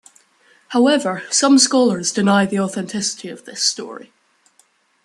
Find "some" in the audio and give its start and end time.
1.29-1.59